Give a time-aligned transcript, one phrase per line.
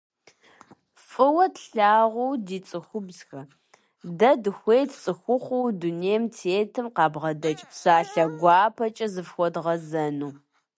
[1.07, 3.41] ФӀыуэ тлъагъу ди цӀыхубзхэ!
[4.17, 10.31] Дэ дыхуейт цӀыхухъуу дунейм тетым къабгъэдэкӀ псалъэ гуапэкӀэ зыфхуэдгъэзэну.